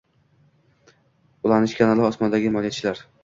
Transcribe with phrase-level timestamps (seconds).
[1.49, 3.05] ulanish kanali ➡️ osmondagi_moliyachilar